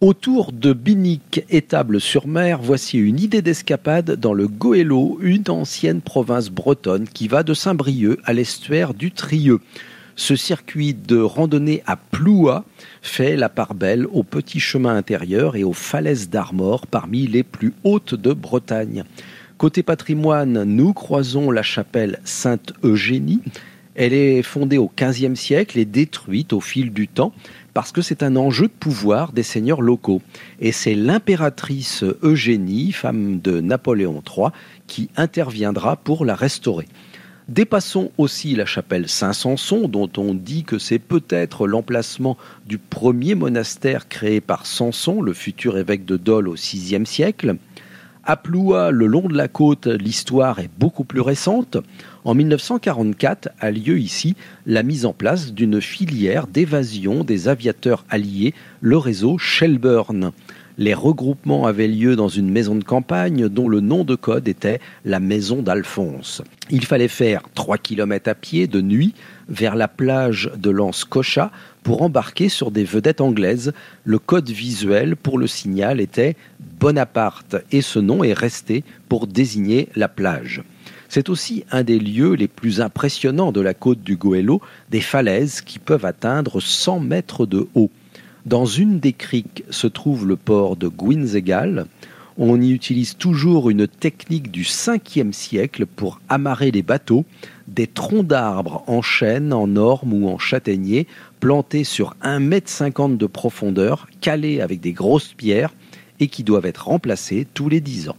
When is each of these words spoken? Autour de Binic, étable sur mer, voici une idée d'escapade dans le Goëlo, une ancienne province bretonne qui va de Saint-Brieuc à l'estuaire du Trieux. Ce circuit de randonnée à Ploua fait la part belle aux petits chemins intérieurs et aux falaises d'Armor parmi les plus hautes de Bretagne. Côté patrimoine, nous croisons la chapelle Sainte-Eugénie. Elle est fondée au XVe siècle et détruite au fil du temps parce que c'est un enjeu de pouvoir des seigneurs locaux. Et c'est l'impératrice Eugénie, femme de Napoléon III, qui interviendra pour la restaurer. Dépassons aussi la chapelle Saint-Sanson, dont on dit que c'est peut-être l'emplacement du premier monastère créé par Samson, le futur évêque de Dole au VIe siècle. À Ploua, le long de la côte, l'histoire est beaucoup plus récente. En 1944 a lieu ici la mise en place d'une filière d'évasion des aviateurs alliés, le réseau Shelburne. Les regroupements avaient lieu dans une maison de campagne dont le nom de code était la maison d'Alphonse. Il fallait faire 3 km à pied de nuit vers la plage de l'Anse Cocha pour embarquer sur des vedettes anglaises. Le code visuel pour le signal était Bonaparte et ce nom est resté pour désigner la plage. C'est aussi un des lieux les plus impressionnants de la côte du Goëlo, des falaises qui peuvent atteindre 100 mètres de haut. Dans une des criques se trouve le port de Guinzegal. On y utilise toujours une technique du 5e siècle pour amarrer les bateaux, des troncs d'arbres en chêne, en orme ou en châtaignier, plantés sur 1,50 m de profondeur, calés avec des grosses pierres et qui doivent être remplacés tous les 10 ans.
Autour 0.00 0.52
de 0.52 0.72
Binic, 0.72 1.44
étable 1.50 2.00
sur 2.00 2.28
mer, 2.28 2.60
voici 2.62 2.98
une 2.98 3.18
idée 3.18 3.42
d'escapade 3.42 4.12
dans 4.12 4.32
le 4.32 4.46
Goëlo, 4.46 5.18
une 5.20 5.42
ancienne 5.48 6.02
province 6.02 6.50
bretonne 6.50 7.08
qui 7.08 7.26
va 7.26 7.42
de 7.42 7.52
Saint-Brieuc 7.52 8.20
à 8.22 8.32
l'estuaire 8.32 8.94
du 8.94 9.10
Trieux. 9.10 9.58
Ce 10.14 10.36
circuit 10.36 10.94
de 10.94 11.18
randonnée 11.18 11.82
à 11.84 11.96
Ploua 11.96 12.64
fait 13.02 13.34
la 13.34 13.48
part 13.48 13.74
belle 13.74 14.06
aux 14.12 14.22
petits 14.22 14.60
chemins 14.60 14.94
intérieurs 14.94 15.56
et 15.56 15.64
aux 15.64 15.72
falaises 15.72 16.30
d'Armor 16.30 16.86
parmi 16.86 17.26
les 17.26 17.42
plus 17.42 17.74
hautes 17.82 18.14
de 18.14 18.32
Bretagne. 18.32 19.02
Côté 19.56 19.82
patrimoine, 19.82 20.62
nous 20.62 20.92
croisons 20.92 21.50
la 21.50 21.62
chapelle 21.62 22.20
Sainte-Eugénie. 22.22 23.40
Elle 24.00 24.12
est 24.12 24.42
fondée 24.42 24.78
au 24.78 24.88
XVe 24.96 25.34
siècle 25.34 25.76
et 25.76 25.84
détruite 25.84 26.52
au 26.52 26.60
fil 26.60 26.92
du 26.92 27.08
temps 27.08 27.32
parce 27.74 27.90
que 27.90 28.00
c'est 28.00 28.22
un 28.22 28.36
enjeu 28.36 28.68
de 28.68 28.72
pouvoir 28.72 29.32
des 29.32 29.42
seigneurs 29.42 29.80
locaux. 29.80 30.22
Et 30.60 30.70
c'est 30.70 30.94
l'impératrice 30.94 32.04
Eugénie, 32.22 32.92
femme 32.92 33.40
de 33.40 33.60
Napoléon 33.60 34.22
III, 34.24 34.50
qui 34.86 35.10
interviendra 35.16 35.96
pour 35.96 36.24
la 36.24 36.36
restaurer. 36.36 36.86
Dépassons 37.48 38.12
aussi 38.18 38.54
la 38.54 38.66
chapelle 38.66 39.08
Saint-Sanson, 39.08 39.88
dont 39.88 40.10
on 40.16 40.32
dit 40.32 40.62
que 40.62 40.78
c'est 40.78 41.00
peut-être 41.00 41.66
l'emplacement 41.66 42.36
du 42.66 42.78
premier 42.78 43.34
monastère 43.34 44.06
créé 44.06 44.40
par 44.40 44.64
Samson, 44.66 45.22
le 45.22 45.32
futur 45.32 45.76
évêque 45.76 46.04
de 46.04 46.16
Dole 46.16 46.46
au 46.46 46.54
VIe 46.54 47.04
siècle. 47.04 47.56
À 48.30 48.36
Ploua, 48.36 48.90
le 48.90 49.06
long 49.06 49.26
de 49.26 49.34
la 49.34 49.48
côte, 49.48 49.86
l'histoire 49.86 50.58
est 50.58 50.68
beaucoup 50.78 51.04
plus 51.04 51.22
récente. 51.22 51.78
En 52.24 52.34
1944 52.34 53.48
a 53.58 53.70
lieu 53.70 53.98
ici 53.98 54.36
la 54.66 54.82
mise 54.82 55.06
en 55.06 55.14
place 55.14 55.54
d'une 55.54 55.80
filière 55.80 56.46
d'évasion 56.46 57.24
des 57.24 57.48
aviateurs 57.48 58.04
alliés, 58.10 58.52
le 58.82 58.98
réseau 58.98 59.38
Shelburne. 59.38 60.32
Les 60.80 60.94
regroupements 60.94 61.66
avaient 61.66 61.88
lieu 61.88 62.14
dans 62.14 62.28
une 62.28 62.50
maison 62.50 62.76
de 62.76 62.84
campagne 62.84 63.48
dont 63.48 63.68
le 63.68 63.80
nom 63.80 64.04
de 64.04 64.14
code 64.14 64.46
était 64.46 64.78
la 65.04 65.18
maison 65.18 65.60
d'Alphonse. 65.60 66.40
Il 66.70 66.84
fallait 66.84 67.08
faire 67.08 67.42
3 67.56 67.78
km 67.78 68.30
à 68.30 68.36
pied 68.36 68.68
de 68.68 68.80
nuit 68.80 69.12
vers 69.48 69.74
la 69.74 69.88
plage 69.88 70.52
de 70.56 70.70
l'Anse 70.70 71.02
Cocha 71.04 71.50
pour 71.82 72.02
embarquer 72.02 72.48
sur 72.48 72.70
des 72.70 72.84
vedettes 72.84 73.20
anglaises. 73.20 73.72
Le 74.04 74.20
code 74.20 74.48
visuel 74.50 75.16
pour 75.16 75.38
le 75.38 75.48
signal 75.48 76.00
était 76.00 76.36
Bonaparte 76.78 77.56
et 77.72 77.82
ce 77.82 77.98
nom 77.98 78.22
est 78.22 78.32
resté 78.32 78.84
pour 79.08 79.26
désigner 79.26 79.88
la 79.96 80.06
plage. 80.06 80.62
C'est 81.08 81.28
aussi 81.28 81.64
un 81.72 81.82
des 81.82 81.98
lieux 81.98 82.34
les 82.34 82.46
plus 82.46 82.80
impressionnants 82.80 83.50
de 83.50 83.60
la 83.60 83.74
côte 83.74 84.02
du 84.04 84.16
Goëlo, 84.16 84.60
des 84.90 85.00
falaises 85.00 85.60
qui 85.60 85.80
peuvent 85.80 86.04
atteindre 86.04 86.60
100 86.60 87.00
mètres 87.00 87.46
de 87.46 87.66
haut. 87.74 87.90
Dans 88.46 88.66
une 88.66 89.00
des 89.00 89.12
criques 89.12 89.64
se 89.70 89.86
trouve 89.86 90.26
le 90.26 90.36
port 90.36 90.76
de 90.76 90.88
Guinzegal. 90.88 91.86
On 92.38 92.60
y 92.60 92.70
utilise 92.70 93.16
toujours 93.16 93.68
une 93.68 93.88
technique 93.88 94.50
du 94.52 94.62
5e 94.62 95.32
siècle 95.32 95.86
pour 95.86 96.20
amarrer 96.28 96.70
les 96.70 96.82
bateaux, 96.82 97.24
des 97.66 97.88
troncs 97.88 98.26
d'arbres 98.26 98.84
en 98.86 99.02
chêne, 99.02 99.52
en 99.52 99.74
orme 99.74 100.12
ou 100.12 100.28
en 100.28 100.38
châtaignier, 100.38 101.08
plantés 101.40 101.84
sur 101.84 102.14
1,50 102.22 103.04
m 103.04 103.16
de 103.16 103.26
profondeur, 103.26 104.06
calés 104.20 104.60
avec 104.60 104.80
des 104.80 104.92
grosses 104.92 105.34
pierres 105.34 105.74
et 106.20 106.28
qui 106.28 106.44
doivent 106.44 106.66
être 106.66 106.86
remplacés 106.86 107.46
tous 107.54 107.68
les 107.68 107.80
10 107.80 108.10
ans. 108.10 108.16